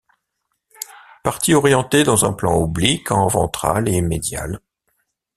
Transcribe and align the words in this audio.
Partie 1.23 1.53
orientée 1.53 2.03
dans 2.03 2.25
un 2.25 2.33
plan 2.33 2.59
oblique 2.59 3.11
en 3.11 3.27
ventral 3.27 3.87
et 3.87 4.01
médial. 4.01 4.59